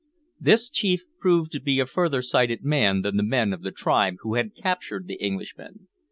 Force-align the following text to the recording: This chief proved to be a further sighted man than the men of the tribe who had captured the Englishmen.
This 0.39 0.67
chief 0.67 1.03
proved 1.19 1.51
to 1.51 1.59
be 1.61 1.79
a 1.79 1.85
further 1.85 2.23
sighted 2.23 2.63
man 2.63 3.03
than 3.03 3.17
the 3.17 3.21
men 3.23 3.53
of 3.53 3.61
the 3.61 3.69
tribe 3.69 4.15
who 4.21 4.33
had 4.33 4.55
captured 4.55 5.05
the 5.05 5.21
Englishmen. 5.21 5.89